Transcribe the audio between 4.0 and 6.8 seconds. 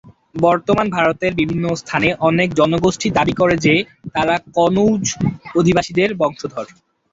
তারা কনৌজ অভিবাসীদের বংশধর।